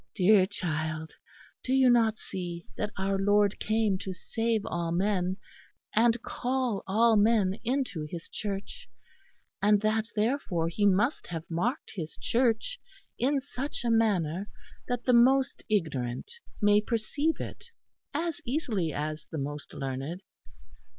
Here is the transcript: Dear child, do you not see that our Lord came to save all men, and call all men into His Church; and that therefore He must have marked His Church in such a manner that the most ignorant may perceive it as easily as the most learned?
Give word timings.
Dear 0.15 0.47
child, 0.47 1.13
do 1.61 1.73
you 1.75 1.87
not 1.91 2.17
see 2.17 2.65
that 2.75 2.89
our 2.97 3.19
Lord 3.19 3.59
came 3.59 3.99
to 3.99 4.13
save 4.13 4.65
all 4.65 4.91
men, 4.91 5.37
and 5.95 6.19
call 6.23 6.81
all 6.87 7.15
men 7.15 7.59
into 7.63 8.05
His 8.09 8.27
Church; 8.27 8.89
and 9.61 9.79
that 9.81 10.07
therefore 10.15 10.69
He 10.69 10.87
must 10.87 11.27
have 11.27 11.43
marked 11.51 11.91
His 11.93 12.17
Church 12.17 12.79
in 13.19 13.41
such 13.41 13.83
a 13.85 13.91
manner 13.91 14.49
that 14.87 15.03
the 15.03 15.13
most 15.13 15.63
ignorant 15.69 16.31
may 16.59 16.81
perceive 16.81 17.39
it 17.39 17.65
as 18.11 18.41
easily 18.43 18.91
as 18.91 19.25
the 19.31 19.37
most 19.37 19.71
learned? 19.71 20.23